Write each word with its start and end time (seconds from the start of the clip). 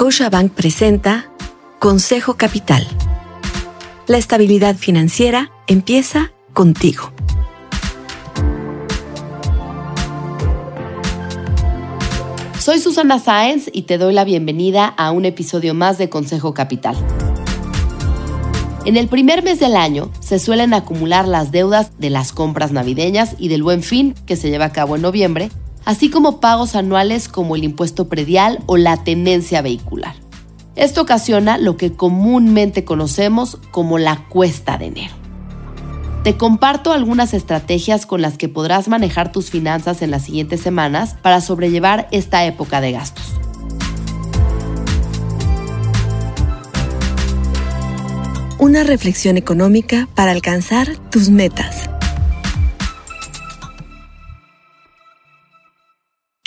Scotiabank 0.00 0.52
presenta 0.52 1.30
Consejo 1.78 2.38
Capital. 2.38 2.86
La 4.06 4.16
estabilidad 4.16 4.76
financiera 4.76 5.50
empieza 5.66 6.32
contigo. 6.54 7.12
Soy 12.58 12.78
Susana 12.78 13.18
Sáenz 13.18 13.68
y 13.70 13.82
te 13.82 13.98
doy 13.98 14.14
la 14.14 14.24
bienvenida 14.24 14.86
a 14.86 15.10
un 15.10 15.26
episodio 15.26 15.74
más 15.74 15.98
de 15.98 16.08
Consejo 16.08 16.54
Capital. 16.54 16.96
En 18.86 18.96
el 18.96 19.06
primer 19.06 19.42
mes 19.42 19.60
del 19.60 19.76
año 19.76 20.10
se 20.20 20.38
suelen 20.38 20.72
acumular 20.72 21.28
las 21.28 21.52
deudas 21.52 21.90
de 21.98 22.08
las 22.08 22.32
compras 22.32 22.72
navideñas 22.72 23.36
y 23.38 23.48
del 23.48 23.62
buen 23.62 23.82
fin 23.82 24.14
que 24.24 24.36
se 24.36 24.48
lleva 24.48 24.64
a 24.64 24.72
cabo 24.72 24.96
en 24.96 25.02
noviembre, 25.02 25.50
así 25.84 26.10
como 26.10 26.40
pagos 26.40 26.74
anuales 26.74 27.28
como 27.28 27.56
el 27.56 27.64
impuesto 27.64 28.08
predial 28.08 28.60
o 28.66 28.76
la 28.76 29.04
tenencia 29.04 29.62
vehicular. 29.62 30.14
Esto 30.76 31.02
ocasiona 31.02 31.58
lo 31.58 31.76
que 31.76 31.92
comúnmente 31.92 32.84
conocemos 32.84 33.58
como 33.70 33.98
la 33.98 34.28
cuesta 34.28 34.78
de 34.78 34.86
enero. 34.86 35.14
Te 36.22 36.36
comparto 36.36 36.92
algunas 36.92 37.32
estrategias 37.32 38.04
con 38.04 38.20
las 38.20 38.36
que 38.36 38.48
podrás 38.48 38.88
manejar 38.88 39.32
tus 39.32 39.50
finanzas 39.50 40.02
en 40.02 40.10
las 40.10 40.22
siguientes 40.22 40.60
semanas 40.60 41.16
para 41.22 41.40
sobrellevar 41.40 42.08
esta 42.12 42.44
época 42.44 42.82
de 42.82 42.92
gastos. 42.92 43.40
Una 48.58 48.84
reflexión 48.84 49.38
económica 49.38 50.06
para 50.14 50.32
alcanzar 50.32 50.98
tus 51.10 51.30
metas. 51.30 51.79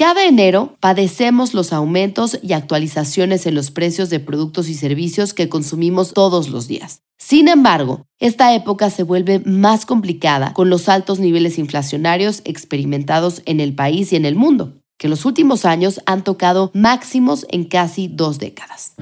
Cada 0.04 0.26
enero 0.26 0.76
padecemos 0.82 1.54
los 1.54 1.72
aumentos 1.72 2.38
y 2.44 2.52
actualizaciones 2.52 3.46
en 3.46 3.56
los 3.56 3.72
precios 3.72 4.10
de 4.10 4.20
productos 4.20 4.68
y 4.68 4.74
servicios 4.74 5.34
que 5.34 5.48
consumimos 5.48 6.12
todos 6.12 6.50
los 6.50 6.68
días. 6.68 7.04
Sin 7.18 7.48
embargo, 7.48 8.06
esta 8.20 8.54
época 8.54 8.90
se 8.90 9.04
vuelve 9.04 9.40
más 9.46 9.86
complicada 9.86 10.52
con 10.52 10.70
los 10.70 10.90
altos 10.90 11.20
niveles 11.20 11.58
inflacionarios 11.58 12.42
experimentados 12.44 13.44
en 13.46 13.62
el 13.62 13.76
país 13.76 14.12
y 14.12 14.18
en 14.18 14.26
el 14.26 14.36
mundo, 14.36 14.74
que 14.98 15.08
en 15.08 15.12
los 15.12 15.24
últimos 15.24 15.64
años 15.64 16.02
han 16.06 16.26
tocado 16.26 16.70
máximos 16.74 17.46
en 17.50 17.64
casi 17.64 18.10
dos 18.10 18.40
décadas. 18.40 18.96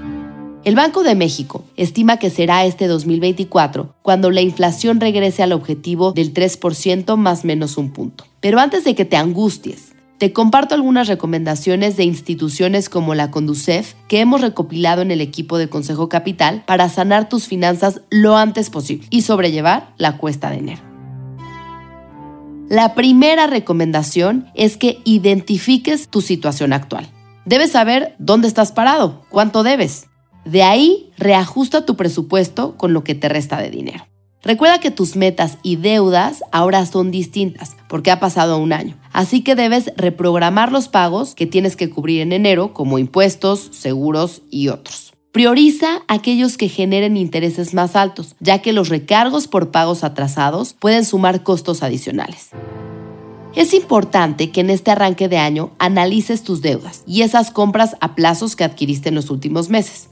El 0.63 0.75
Banco 0.75 1.01
de 1.01 1.15
México 1.15 1.63
estima 1.77 2.17
que 2.17 2.29
será 2.29 2.63
este 2.65 2.85
2024 2.85 3.95
cuando 4.03 4.29
la 4.29 4.41
inflación 4.41 4.99
regrese 4.99 5.41
al 5.41 5.53
objetivo 5.53 6.11
del 6.11 6.31
3% 6.31 7.17
más 7.17 7.43
menos 7.43 7.77
un 7.79 7.91
punto. 7.91 8.25
Pero 8.39 8.59
antes 8.59 8.83
de 8.83 8.93
que 8.93 9.05
te 9.05 9.17
angusties, 9.17 9.93
te 10.21 10.33
comparto 10.33 10.75
algunas 10.75 11.07
recomendaciones 11.07 11.97
de 11.97 12.03
instituciones 12.03 12.89
como 12.89 13.15
la 13.15 13.31
Conducef 13.31 13.95
que 14.07 14.19
hemos 14.19 14.41
recopilado 14.41 15.01
en 15.01 15.09
el 15.09 15.19
equipo 15.19 15.57
de 15.57 15.67
Consejo 15.67 16.09
Capital 16.09 16.63
para 16.67 16.89
sanar 16.89 17.27
tus 17.27 17.47
finanzas 17.47 18.01
lo 18.11 18.37
antes 18.37 18.69
posible 18.69 19.07
y 19.09 19.23
sobrellevar 19.23 19.95
la 19.97 20.17
cuesta 20.17 20.51
de 20.51 20.57
enero. 20.57 20.81
La 22.69 22.93
primera 22.93 23.47
recomendación 23.47 24.45
es 24.53 24.77
que 24.77 24.99
identifiques 25.05 26.07
tu 26.07 26.21
situación 26.21 26.71
actual. 26.71 27.09
Debes 27.45 27.71
saber 27.71 28.15
dónde 28.19 28.47
estás 28.47 28.71
parado, 28.71 29.25
cuánto 29.29 29.63
debes. 29.63 30.05
De 30.45 30.61
ahí, 30.61 31.09
reajusta 31.17 31.83
tu 31.83 31.95
presupuesto 31.95 32.77
con 32.77 32.93
lo 32.93 33.03
que 33.03 33.15
te 33.15 33.27
resta 33.27 33.59
de 33.59 33.71
dinero. 33.71 34.05
Recuerda 34.43 34.79
que 34.79 34.91
tus 34.91 35.15
metas 35.15 35.57
y 35.63 35.77
deudas 35.77 36.43
ahora 36.51 36.85
son 36.85 37.09
distintas 37.09 37.75
porque 37.89 38.11
ha 38.11 38.19
pasado 38.19 38.59
un 38.59 38.71
año. 38.71 39.00
Así 39.13 39.41
que 39.41 39.55
debes 39.55 39.91
reprogramar 39.97 40.71
los 40.71 40.87
pagos 40.87 41.35
que 41.35 41.45
tienes 41.45 41.75
que 41.75 41.89
cubrir 41.89 42.21
en 42.21 42.31
enero 42.31 42.73
como 42.73 42.99
impuestos, 42.99 43.69
seguros 43.71 44.41
y 44.49 44.69
otros. 44.69 45.13
Prioriza 45.31 46.01
aquellos 46.07 46.57
que 46.57 46.67
generen 46.67 47.15
intereses 47.15 47.73
más 47.73 47.95
altos, 47.95 48.35
ya 48.39 48.59
que 48.61 48.73
los 48.73 48.89
recargos 48.89 49.47
por 49.47 49.71
pagos 49.71 50.03
atrasados 50.03 50.73
pueden 50.73 51.05
sumar 51.05 51.43
costos 51.43 51.83
adicionales. 51.83 52.49
Es 53.55 53.73
importante 53.73 54.51
que 54.51 54.61
en 54.61 54.69
este 54.69 54.91
arranque 54.91 55.27
de 55.27 55.37
año 55.37 55.71
analices 55.77 56.43
tus 56.43 56.61
deudas 56.61 57.03
y 57.05 57.21
esas 57.21 57.51
compras 57.51 57.95
a 57.99 58.15
plazos 58.15 58.55
que 58.55 58.63
adquiriste 58.63 59.09
en 59.09 59.15
los 59.15 59.29
últimos 59.29 59.69
meses. 59.69 60.09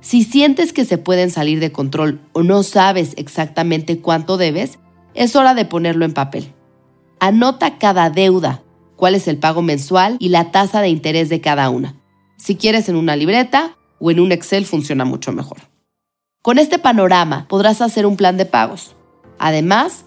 Si 0.00 0.24
sientes 0.24 0.72
que 0.72 0.84
se 0.84 0.98
pueden 0.98 1.30
salir 1.30 1.58
de 1.58 1.72
control 1.72 2.20
o 2.32 2.42
no 2.42 2.62
sabes 2.62 3.14
exactamente 3.16 4.00
cuánto 4.00 4.36
debes, 4.36 4.78
es 5.14 5.36
hora 5.36 5.54
de 5.54 5.64
ponerlo 5.64 6.04
en 6.04 6.12
papel. 6.12 6.52
Anota 7.20 7.78
cada 7.78 8.10
deuda, 8.10 8.62
cuál 8.96 9.14
es 9.14 9.28
el 9.28 9.38
pago 9.38 9.62
mensual 9.62 10.16
y 10.18 10.28
la 10.28 10.50
tasa 10.50 10.80
de 10.80 10.88
interés 10.88 11.28
de 11.28 11.40
cada 11.40 11.70
una. 11.70 11.94
Si 12.36 12.56
quieres 12.56 12.88
en 12.88 12.96
una 12.96 13.16
libreta 13.16 13.76
o 13.98 14.10
en 14.10 14.20
un 14.20 14.32
Excel 14.32 14.66
funciona 14.66 15.04
mucho 15.04 15.32
mejor. 15.32 15.58
Con 16.42 16.58
este 16.58 16.78
panorama 16.78 17.46
podrás 17.48 17.80
hacer 17.80 18.06
un 18.06 18.16
plan 18.16 18.36
de 18.36 18.46
pagos. 18.46 18.94
Además, 19.38 20.04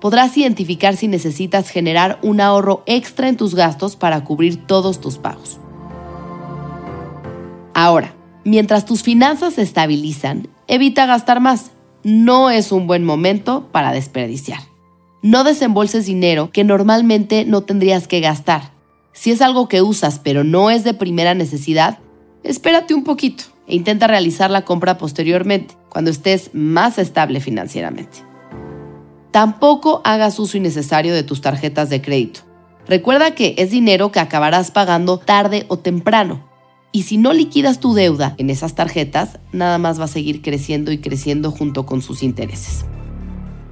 podrás 0.00 0.36
identificar 0.36 0.96
si 0.96 1.08
necesitas 1.08 1.68
generar 1.68 2.18
un 2.22 2.40
ahorro 2.40 2.82
extra 2.86 3.28
en 3.28 3.36
tus 3.36 3.54
gastos 3.54 3.96
para 3.96 4.24
cubrir 4.24 4.66
todos 4.66 5.00
tus 5.00 5.18
pagos. 5.18 5.58
Ahora, 7.74 8.14
Mientras 8.44 8.86
tus 8.86 9.02
finanzas 9.02 9.54
se 9.54 9.62
estabilizan, 9.62 10.48
evita 10.66 11.04
gastar 11.04 11.40
más. 11.40 11.72
No 12.02 12.48
es 12.48 12.72
un 12.72 12.86
buen 12.86 13.04
momento 13.04 13.68
para 13.70 13.92
desperdiciar. 13.92 14.60
No 15.22 15.44
desembolses 15.44 16.06
dinero 16.06 16.50
que 16.50 16.64
normalmente 16.64 17.44
no 17.44 17.62
tendrías 17.62 18.08
que 18.08 18.20
gastar. 18.20 18.72
Si 19.12 19.30
es 19.30 19.42
algo 19.42 19.68
que 19.68 19.82
usas 19.82 20.18
pero 20.18 20.44
no 20.44 20.70
es 20.70 20.82
de 20.82 20.94
primera 20.94 21.34
necesidad, 21.34 21.98
espérate 22.42 22.94
un 22.94 23.04
poquito 23.04 23.44
e 23.66 23.76
intenta 23.76 24.06
realizar 24.06 24.50
la 24.50 24.64
compra 24.64 24.96
posteriormente, 24.96 25.76
cuando 25.90 26.10
estés 26.10 26.50
más 26.54 26.98
estable 26.98 27.40
financieramente. 27.40 28.24
Tampoco 29.30 30.00
hagas 30.04 30.38
uso 30.38 30.56
innecesario 30.56 31.14
de 31.14 31.22
tus 31.22 31.42
tarjetas 31.42 31.90
de 31.90 32.00
crédito. 32.00 32.40
Recuerda 32.88 33.34
que 33.34 33.54
es 33.58 33.70
dinero 33.70 34.10
que 34.10 34.20
acabarás 34.20 34.70
pagando 34.70 35.18
tarde 35.18 35.66
o 35.68 35.78
temprano 35.78 36.48
y 36.92 37.02
si 37.02 37.18
no 37.18 37.34
liquidas 37.34 37.78
tu 37.78 37.92
deuda 37.92 38.34
en 38.38 38.48
esas 38.48 38.74
tarjetas, 38.74 39.38
nada 39.52 39.76
más 39.76 40.00
va 40.00 40.04
a 40.04 40.08
seguir 40.08 40.40
creciendo 40.40 40.90
y 40.92 40.98
creciendo 40.98 41.50
junto 41.50 41.84
con 41.84 42.00
sus 42.00 42.22
intereses. 42.22 42.86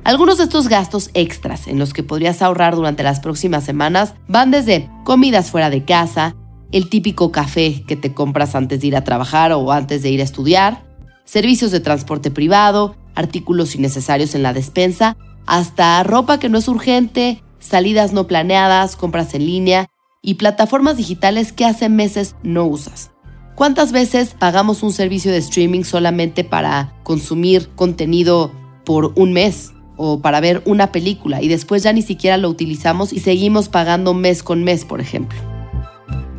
Algunos 0.09 0.39
de 0.39 0.45
estos 0.45 0.69
gastos 0.69 1.11
extras 1.13 1.69
en 1.69 1.79
los 1.79 1.93
que 1.93 2.03
podrías 2.03 2.41
ahorrar 2.41 2.75
durante 2.75 3.03
las 3.03 3.21
próximas 3.21 3.63
semanas 3.63 4.15
van 4.27 4.51
desde 4.51 4.89
comidas 5.05 5.51
fuera 5.51 5.69
de 5.69 5.85
casa, 5.85 6.35
el 6.73 6.89
típico 6.89 7.31
café 7.31 7.85
que 7.87 7.95
te 7.95 8.15
compras 8.15 8.55
antes 8.55 8.81
de 8.81 8.87
ir 8.87 8.97
a 8.97 9.05
trabajar 9.05 9.53
o 9.53 9.71
antes 9.71 10.01
de 10.01 10.09
ir 10.09 10.23
a 10.23 10.25
estudiar, 10.25 10.83
servicios 11.27 11.73
de 11.73 11.81
transporte 11.81 12.31
privado, 12.31 12.97
artículos 13.15 13.75
innecesarios 13.75 14.35
en 14.35 14.43
la 14.43 14.55
despensa, 14.55 15.19
hasta 15.45 16.03
ropa 16.05 16.41
que 16.41 16.49
no 16.49 16.57
es 16.57 16.69
urgente, 16.69 17.43
salidas 17.59 18.15
no 18.15 18.27
planeadas, 18.27 18.97
compras 18.97 19.35
en 19.35 19.45
línea 19.45 19.91
y 20.23 20.37
plataformas 20.37 20.97
digitales 20.97 21.53
que 21.53 21.67
hace 21.67 21.91
meses 21.91 22.35
no 22.43 22.65
usas. 22.65 23.11
¿Cuántas 23.57 23.93
veces 23.93 24.35
pagamos 24.39 24.83
un 24.83 24.95
servicio 24.95 25.33
de 25.33 25.37
streaming 25.37 25.83
solamente 25.83 26.45
para 26.45 26.95
consumir 27.03 27.69
contenido 27.77 28.51
por 28.87 29.13
un 29.15 29.35
mes 29.35 29.75
o 29.99 30.21
para 30.21 30.41
ver 30.41 30.63
una 30.65 30.93
película 30.93 31.43
y 31.43 31.49
después 31.49 31.83
ya 31.83 31.93
ni 31.93 32.01
siquiera 32.01 32.39
lo 32.39 32.49
utilizamos 32.49 33.13
y 33.13 33.21
seguimos 33.21 33.69
pagando 33.69 34.15
mes 34.15 34.43
con 34.43 34.65
mes, 34.65 34.87
por 34.87 35.03
ejemplo? 35.03 35.39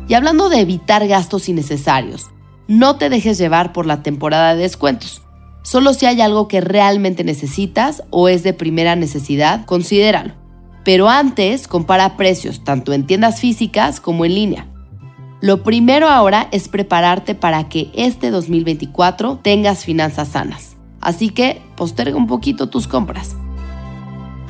Y 0.08 0.14
hablando 0.14 0.48
de 0.48 0.58
evitar 0.58 1.06
gastos 1.06 1.48
innecesarios, 1.48 2.30
no 2.66 2.96
te 2.96 3.08
dejes 3.08 3.38
llevar 3.38 3.72
por 3.72 3.86
la 3.86 4.02
temporada 4.02 4.56
de 4.56 4.62
descuentos. 4.62 5.22
Solo 5.62 5.92
si 5.92 6.06
hay 6.06 6.20
algo 6.20 6.48
que 6.48 6.60
realmente 6.60 7.22
necesitas 7.22 8.02
o 8.10 8.28
es 8.28 8.42
de 8.42 8.52
primera 8.52 8.96
necesidad, 8.96 9.64
considéralo. 9.66 10.34
Pero 10.84 11.08
antes, 11.08 11.68
compara 11.68 12.16
precios 12.16 12.64
tanto 12.64 12.92
en 12.92 13.06
tiendas 13.06 13.40
físicas 13.40 14.00
como 14.00 14.24
en 14.24 14.34
línea. 14.34 14.66
Lo 15.42 15.62
primero 15.62 16.08
ahora 16.08 16.48
es 16.50 16.68
prepararte 16.68 17.34
para 17.34 17.68
que 17.68 17.90
este 17.94 18.30
2024 18.30 19.40
tengas 19.42 19.84
finanzas 19.84 20.28
sanas. 20.28 20.76
Así 21.00 21.30
que 21.30 21.62
posterga 21.76 22.16
un 22.16 22.26
poquito 22.26 22.68
tus 22.68 22.86
compras. 22.86 23.36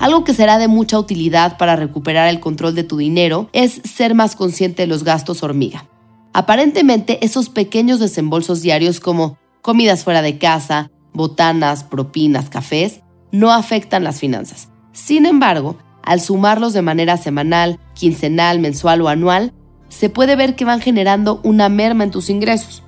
Algo 0.01 0.25
que 0.25 0.33
será 0.33 0.57
de 0.57 0.67
mucha 0.67 0.99
utilidad 0.99 1.59
para 1.59 1.77
recuperar 1.77 2.29
el 2.29 2.41
control 2.41 2.75
de 2.75 2.85
tu 2.85 2.97
dinero 2.97 3.51
es 3.53 3.83
ser 3.85 4.15
más 4.15 4.35
consciente 4.35 4.83
de 4.83 4.87
los 4.87 5.05
gastos 5.05 5.43
hormiga. 5.43 5.85
Aparentemente, 6.33 7.23
esos 7.23 7.51
pequeños 7.51 8.01
desembolsos 8.01 8.63
diarios 8.63 8.99
como 8.99 9.37
comidas 9.61 10.03
fuera 10.03 10.23
de 10.23 10.39
casa, 10.39 10.91
botanas, 11.13 11.85
propinas, 11.85 12.49
cafés, 12.49 13.03
no 13.31 13.53
afectan 13.53 14.03
las 14.03 14.19
finanzas. 14.19 14.71
Sin 14.93 15.27
embargo, 15.27 15.77
al 16.03 16.23
sumarlos 16.23 16.73
de 16.73 16.81
manera 16.81 17.19
semanal, 17.19 17.79
quincenal, 17.93 18.59
mensual 18.59 19.03
o 19.03 19.09
anual, 19.09 19.53
se 19.91 20.09
puede 20.09 20.35
ver 20.35 20.57
que 20.57 20.65
van 20.65 20.81
generando 20.81 21.43
una 21.45 21.69
merma 21.69 22.05
en 22.05 22.11
tus 22.11 22.31
ingresos. 22.31 22.83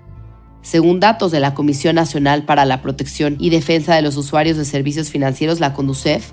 Según 0.62 0.98
datos 0.98 1.30
de 1.30 1.40
la 1.40 1.52
Comisión 1.52 1.96
Nacional 1.96 2.46
para 2.46 2.64
la 2.64 2.80
Protección 2.80 3.36
y 3.38 3.50
Defensa 3.50 3.94
de 3.94 4.02
los 4.02 4.16
Usuarios 4.16 4.56
de 4.56 4.64
Servicios 4.64 5.10
Financieros, 5.10 5.60
la 5.60 5.74
CONDUCEF, 5.74 6.32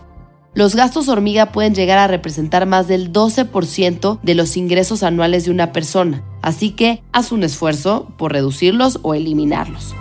los 0.54 0.76
gastos 0.76 1.08
hormiga 1.10 1.52
pueden 1.52 1.76
llegar 1.76 2.00
a 2.00 2.08
representar 2.08 2.66
más 2.66 2.88
del 2.88 3.14
12% 3.14 4.20
de 4.22 4.36
los 4.36 4.58
ingresos 4.58 5.04
anuales 5.04 5.46
de 5.46 5.52
una 5.52 5.72
persona 5.72 6.24
Así 6.42 6.72
que 6.72 7.04
haz 7.12 7.32
un 7.32 7.44
esfuerzo 7.44 8.14
por 8.18 8.32
reducirlos 8.32 9.00
o 9.02 9.14
eliminarlos. 9.14 9.94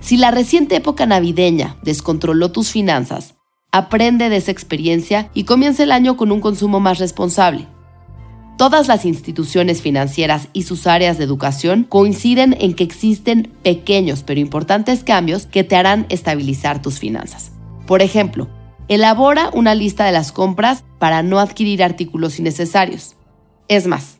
Si 0.00 0.16
la 0.16 0.30
reciente 0.30 0.76
época 0.76 1.06
navideña 1.06 1.76
descontroló 1.82 2.52
tus 2.52 2.70
finanzas, 2.70 3.34
aprende 3.72 4.28
de 4.28 4.36
esa 4.36 4.50
experiencia 4.50 5.30
y 5.34 5.44
comienza 5.44 5.82
el 5.82 5.92
año 5.92 6.16
con 6.16 6.32
un 6.32 6.40
consumo 6.40 6.80
más 6.80 6.98
responsable. 6.98 7.66
Todas 8.58 8.86
las 8.86 9.04
instituciones 9.04 9.80
financieras 9.80 10.48
y 10.52 10.64
sus 10.64 10.86
áreas 10.86 11.18
de 11.18 11.24
educación 11.24 11.84
coinciden 11.88 12.56
en 12.60 12.74
que 12.74 12.84
existen 12.84 13.50
pequeños 13.62 14.22
pero 14.22 14.40
importantes 14.40 15.02
cambios 15.02 15.46
que 15.46 15.64
te 15.64 15.74
harán 15.74 16.06
estabilizar 16.10 16.82
tus 16.82 16.98
finanzas. 16.98 17.52
Por 17.86 18.02
ejemplo, 18.02 18.48
elabora 18.94 19.50
una 19.52 19.74
lista 19.74 20.04
de 20.04 20.12
las 20.12 20.32
compras 20.32 20.84
para 20.98 21.22
no 21.22 21.38
adquirir 21.38 21.82
artículos 21.82 22.38
innecesarios. 22.38 23.16
Es 23.68 23.86
más, 23.86 24.18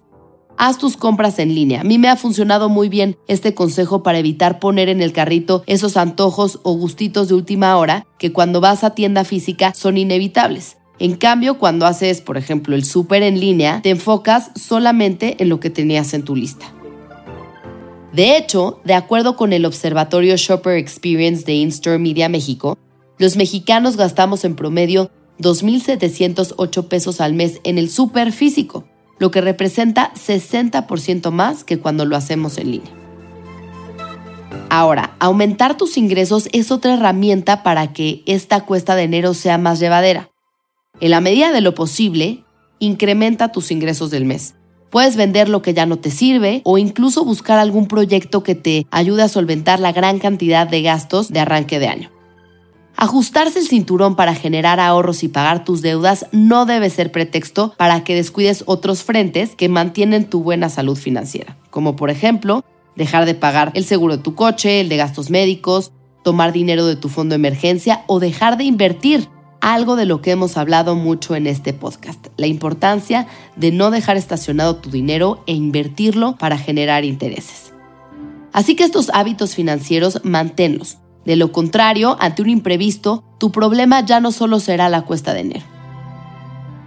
Haz 0.59 0.79
tus 0.79 0.97
compras 0.97 1.39
en 1.39 1.55
línea. 1.55 1.81
A 1.81 1.85
mí 1.85 1.99
me 1.99 2.09
ha 2.09 2.17
funcionado 2.17 2.69
muy 2.69 2.89
bien 2.89 3.17
este 3.27 3.55
consejo 3.55 4.03
para 4.03 4.19
evitar 4.19 4.59
poner 4.59 4.89
en 4.89 5.01
el 5.01 5.13
carrito 5.13 5.65
esos 5.67 5.97
antojos 5.97 6.61
o 6.63 6.75
gustitos 6.75 7.29
de 7.29 7.35
última 7.35 7.77
hora 7.77 8.07
que 8.19 8.33
cuando 8.33 8.61
vas 8.61 8.85
a 8.85 8.95
tienda 8.95 9.25
física 9.25 9.73
son 9.75 9.97
inevitables. 9.97 10.77
En 10.99 11.17
cambio, 11.17 11.59
cuando 11.59 11.87
haces, 11.87 12.21
por 12.21 12.37
ejemplo, 12.37 12.77
el 12.77 12.85
súper 12.85 13.23
en 13.23 13.41
línea, 13.41 13.81
te 13.83 13.91
enfocas 13.91 14.51
solamente 14.55 15.43
en 15.43 15.49
lo 15.49 15.59
que 15.59 15.71
tenías 15.71 16.15
en 16.15 16.23
tu 16.23 16.37
lista. 16.37 16.67
De 18.13 18.37
hecho, 18.37 18.79
de 18.85 18.95
acuerdo 18.95 19.37
con 19.37 19.53
el 19.53 19.65
Observatorio 19.65 20.37
Shopper 20.37 20.77
Experience 20.77 21.45
de 21.45 21.55
InStore 21.55 21.99
Media 21.99 22.29
México, 22.29 22.79
los 23.23 23.37
mexicanos 23.37 23.97
gastamos 23.97 24.45
en 24.45 24.57
promedio 24.57 25.09
2.708 25.39 26.89
pesos 26.89 27.21
al 27.21 27.35
mes 27.35 27.61
en 27.63 27.79
el 27.79 27.89
súper 27.89 28.33
físico 28.33 28.85
lo 29.21 29.31
que 29.31 29.41
representa 29.41 30.13
60% 30.15 31.31
más 31.31 31.63
que 31.63 31.79
cuando 31.79 32.05
lo 32.05 32.17
hacemos 32.17 32.59
en 32.59 32.73
línea. 32.73 32.91
Ahora, 34.69 35.15
aumentar 35.21 35.77
tus 35.77 35.97
ingresos 35.97 36.49
es 36.51 36.73
otra 36.73 36.95
herramienta 36.95 37.63
para 37.63 37.93
que 37.93 38.25
esta 38.27 38.63
cuesta 38.63 38.97
de 38.97 39.05
enero 39.05 39.35
sea 39.35 39.57
más 39.57 39.79
llevadera. 39.79 40.31
En 40.99 41.13
la 41.13 41.21
medida 41.21 41.53
de 41.53 41.61
lo 41.61 41.77
posible, 41.77 42.43
incrementa 42.81 43.53
tus 43.53 43.71
ingresos 43.71 44.11
del 44.11 44.25
mes. 44.25 44.57
Puedes 44.91 45.15
vender 45.15 45.49
lo 45.49 45.63
que 45.63 45.75
ya 45.75 45.87
no 45.87 46.01
te 46.01 46.11
sirve 46.11 46.61
o 46.65 46.77
incluso 46.77 47.25
buscar 47.25 47.61
algún 47.61 47.87
proyecto 47.87 48.43
que 48.43 48.57
te 48.57 48.89
ayude 48.91 49.23
a 49.23 49.29
solventar 49.29 49.79
la 49.79 49.93
gran 49.93 50.19
cantidad 50.19 50.67
de 50.67 50.83
gastos 50.83 51.29
de 51.29 51.39
arranque 51.39 51.79
de 51.79 51.87
año. 51.87 52.22
Ajustarse 53.03 53.59
el 53.59 53.67
cinturón 53.67 54.15
para 54.15 54.33
generar 54.33 54.79
ahorros 54.79 55.25
y 55.25 55.29
pagar 55.29 55.65
tus 55.65 55.83
deudas 55.83 56.27
no 56.31 56.67
debe 56.67 56.89
ser 56.89 57.11
pretexto 57.11 57.75
para 57.77 58.05
que 58.05 58.15
descuides 58.15 58.63
otros 58.67 59.03
frentes 59.03 59.57
que 59.57 59.69
mantienen 59.69 60.31
tu 60.31 60.45
buena 60.45 60.69
salud 60.69 60.97
financiera, 60.97 61.57
como 61.71 61.97
por 61.97 62.11
ejemplo 62.11 62.65
dejar 62.95 63.27
de 63.27 63.35
pagar 63.35 63.73
el 63.75 63.85
seguro 63.85 64.19
de 64.19 64.23
tu 64.23 64.37
coche, 64.37 64.81
el 64.81 64.89
de 64.89 64.99
gastos 64.99 65.31
médicos, 65.31 65.91
tomar 66.23 66.53
dinero 66.53 66.87
de 66.87 66.95
tu 66.95 67.09
fondo 67.09 67.33
de 67.33 67.41
emergencia 67.41 68.05
o 68.07 68.21
dejar 68.21 68.57
de 68.57 68.63
invertir, 68.63 69.29
algo 69.61 69.97
de 69.97 70.07
lo 70.07 70.23
que 70.23 70.31
hemos 70.31 70.57
hablado 70.57 70.95
mucho 70.95 71.35
en 71.35 71.49
este 71.49 71.73
podcast, 71.73 72.29
la 72.37 72.47
importancia 72.47 73.27
de 73.57 73.73
no 73.73 73.91
dejar 73.91 74.17
estacionado 74.17 74.77
tu 74.77 74.91
dinero 74.91 75.43
e 75.49 75.55
invertirlo 75.55 76.37
para 76.37 76.57
generar 76.57 77.05
intereses. 77.05 77.73
Así 78.53 78.77
que 78.77 78.85
estos 78.85 79.11
hábitos 79.13 79.57
financieros 79.57 80.21
manténlos 80.23 80.99
de 81.25 81.37
lo 81.37 81.53
contrario, 81.53 82.17
ante 82.21 82.43
un 82.43 82.51
imprevisto, 82.51 83.25
tu 83.39 83.53
problema 83.53 84.05
ya 84.05 84.21
no 84.21 84.33
solo 84.33 84.61
será 84.61 84.89
la 84.89 85.03
cuesta 85.03 85.35
de 85.35 85.41
enero. 85.41 85.67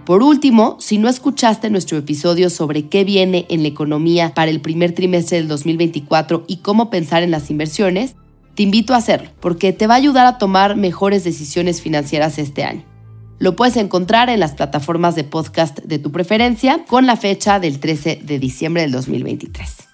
Por 0.04 0.22
último, 0.22 0.76
si 0.78 0.98
no 0.98 1.08
escuchaste 1.08 1.68
nuestro 1.68 1.98
episodio 1.98 2.48
sobre 2.48 2.88
qué 2.88 3.02
viene 3.02 3.44
en 3.48 3.62
la 3.62 3.68
economía 3.68 4.34
para 4.34 4.52
el 4.52 4.60
primer 4.60 4.92
trimestre 4.92 5.38
del 5.38 5.48
2024 5.48 6.44
y 6.46 6.58
cómo 6.58 6.90
pensar 6.90 7.24
en 7.24 7.32
las 7.32 7.50
inversiones, 7.50 8.14
te 8.54 8.62
invito 8.62 8.94
a 8.94 8.98
hacerlo, 8.98 9.30
porque 9.40 9.72
te 9.72 9.88
va 9.88 9.94
a 9.94 9.98
ayudar 9.98 10.26
a 10.26 10.38
tomar 10.38 10.76
mejores 10.76 11.24
decisiones 11.24 11.82
financieras 11.82 12.38
este 12.38 12.62
año. 12.62 12.84
Lo 13.38 13.56
puedes 13.56 13.76
encontrar 13.76 14.30
en 14.30 14.40
las 14.40 14.54
plataformas 14.54 15.14
de 15.14 15.24
podcast 15.24 15.80
de 15.80 15.98
tu 15.98 16.12
preferencia 16.12 16.84
con 16.86 17.06
la 17.06 17.16
fecha 17.16 17.58
del 17.58 17.80
13 17.80 18.20
de 18.22 18.38
diciembre 18.38 18.82
del 18.82 18.92
2023. 18.92 19.85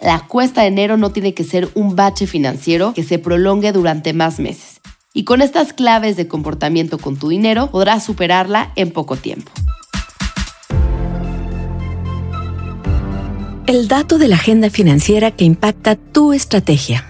La 0.00 0.20
cuesta 0.28 0.60
de 0.60 0.68
enero 0.68 0.96
no 0.96 1.10
tiene 1.10 1.34
que 1.34 1.42
ser 1.42 1.68
un 1.74 1.96
bache 1.96 2.28
financiero 2.28 2.92
que 2.94 3.02
se 3.02 3.18
prolongue 3.18 3.72
durante 3.72 4.12
más 4.12 4.38
meses. 4.38 4.80
Y 5.12 5.24
con 5.24 5.42
estas 5.42 5.72
claves 5.72 6.16
de 6.16 6.28
comportamiento 6.28 6.98
con 6.98 7.16
tu 7.16 7.28
dinero 7.28 7.70
podrás 7.72 8.04
superarla 8.04 8.70
en 8.76 8.92
poco 8.92 9.16
tiempo. 9.16 9.50
El 13.66 13.88
dato 13.88 14.18
de 14.18 14.28
la 14.28 14.36
agenda 14.36 14.70
financiera 14.70 15.32
que 15.32 15.44
impacta 15.44 15.96
tu 15.96 16.32
estrategia. 16.32 17.04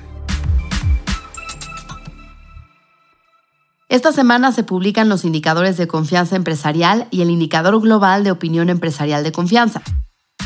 Esta 3.90 4.12
semana 4.12 4.50
se 4.52 4.64
publican 4.64 5.08
los 5.08 5.24
indicadores 5.24 5.76
de 5.76 5.86
confianza 5.86 6.36
empresarial 6.36 7.06
y 7.10 7.20
el 7.20 7.30
indicador 7.30 7.80
global 7.80 8.24
de 8.24 8.30
opinión 8.30 8.70
empresarial 8.70 9.24
de 9.24 9.32
confianza. 9.32 9.82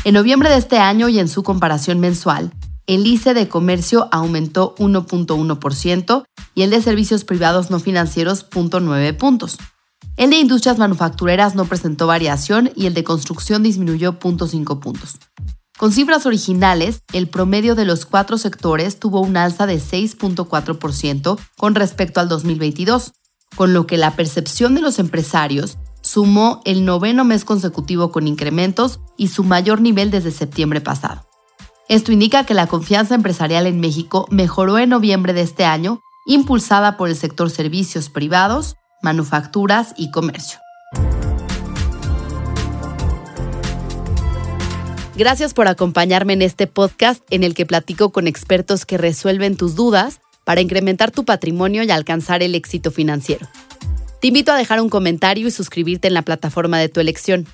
En 0.05 0.15
noviembre 0.15 0.49
de 0.49 0.57
este 0.57 0.79
año 0.79 1.07
y 1.07 1.19
en 1.19 1.29
su 1.29 1.43
comparación 1.43 2.01
mensual, 2.01 2.51
el 2.87 3.07
ICE 3.07 3.33
de 3.33 3.47
comercio 3.47 4.09
aumentó 4.11 4.75
1.1% 4.75 6.25
y 6.55 6.63
el 6.63 6.71
de 6.71 6.81
servicios 6.81 7.23
privados 7.23 7.71
no 7.71 7.79
financieros 7.79 8.49
0.9 8.49 9.15
puntos. 9.15 9.57
El 10.17 10.31
de 10.31 10.39
industrias 10.39 10.77
manufactureras 10.77 11.55
no 11.55 11.63
presentó 11.63 12.05
variación 12.05 12.69
y 12.75 12.87
el 12.87 12.93
de 12.93 13.05
construcción 13.05 13.63
disminuyó 13.63 14.19
0.5 14.19 14.79
puntos. 14.81 15.15
Con 15.77 15.93
cifras 15.93 16.25
originales, 16.25 17.01
el 17.13 17.29
promedio 17.29 17.73
de 17.73 17.85
los 17.85 18.05
cuatro 18.05 18.37
sectores 18.37 18.99
tuvo 18.99 19.21
un 19.21 19.37
alza 19.37 19.65
de 19.65 19.77
6.4% 19.77 21.39
con 21.57 21.75
respecto 21.75 22.19
al 22.19 22.27
2022, 22.27 23.13
con 23.55 23.71
lo 23.71 23.87
que 23.87 23.97
la 23.97 24.11
percepción 24.11 24.75
de 24.75 24.81
los 24.81 24.99
empresarios 24.99 25.77
sumó 26.13 26.61
el 26.63 26.85
noveno 26.85 27.23
mes 27.23 27.43
consecutivo 27.43 28.11
con 28.11 28.27
incrementos 28.27 28.99
y 29.17 29.29
su 29.29 29.43
mayor 29.43 29.81
nivel 29.81 30.11
desde 30.11 30.29
septiembre 30.29 30.79
pasado. 30.79 31.27
Esto 31.89 32.11
indica 32.11 32.45
que 32.45 32.53
la 32.53 32.67
confianza 32.67 33.15
empresarial 33.15 33.65
en 33.65 33.79
México 33.79 34.27
mejoró 34.29 34.77
en 34.77 34.89
noviembre 34.89 35.33
de 35.33 35.41
este 35.41 35.65
año, 35.65 36.01
impulsada 36.27 36.97
por 36.97 37.09
el 37.09 37.15
sector 37.15 37.49
servicios 37.49 38.09
privados, 38.09 38.75
manufacturas 39.01 39.95
y 39.97 40.11
comercio. 40.11 40.59
Gracias 45.15 45.55
por 45.55 45.67
acompañarme 45.67 46.33
en 46.33 46.43
este 46.43 46.67
podcast 46.67 47.23
en 47.31 47.43
el 47.43 47.55
que 47.55 47.65
platico 47.65 48.11
con 48.11 48.27
expertos 48.27 48.85
que 48.85 48.99
resuelven 48.99 49.57
tus 49.57 49.73
dudas 49.73 50.21
para 50.43 50.61
incrementar 50.61 51.09
tu 51.09 51.25
patrimonio 51.25 51.81
y 51.81 51.89
alcanzar 51.89 52.43
el 52.43 52.53
éxito 52.53 52.91
financiero. 52.91 53.47
Te 54.23 54.27
invito 54.27 54.53
a 54.53 54.55
dejar 54.55 54.79
un 54.79 54.87
comentario 54.87 55.49
y 55.49 55.51
suscribirte 55.51 56.07
en 56.07 56.13
la 56.13 56.21
plataforma 56.21 56.79
de 56.79 56.87
tu 56.87 57.01
elección. 57.01 57.45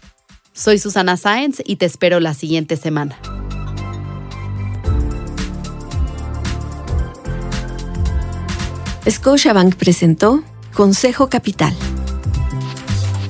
Soy 0.54 0.78
Susana 0.78 1.18
Sáenz 1.18 1.64
y 1.66 1.78
te 1.78 1.88
espero 1.88 2.20
la 2.20 2.36
siguiente 2.36 2.78
semana. 2.78 3.18
Scotiabank 9.10 9.78
presentó 9.78 10.44
Consejo 10.72 11.28
Capital. 11.28 11.74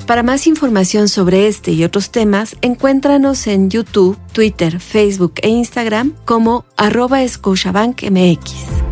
Para 0.05 0.21
más 0.21 0.45
información 0.45 1.07
sobre 1.07 1.47
este 1.47 1.71
y 1.71 1.85
otros 1.85 2.11
temas, 2.11 2.57
encuéntranos 2.61 3.47
en 3.47 3.69
YouTube, 3.69 4.17
Twitter, 4.33 4.81
Facebook 4.81 5.35
e 5.41 5.47
Instagram 5.47 6.13
como 6.25 6.65
arroba 6.75 7.25
Scotiabank 7.25 8.03
MX. 8.03 8.88